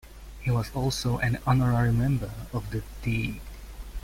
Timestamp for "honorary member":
1.45-2.31